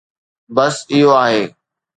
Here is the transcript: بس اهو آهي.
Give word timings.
بس 0.55 0.75
اهو 0.93 1.09
آهي. 1.23 1.43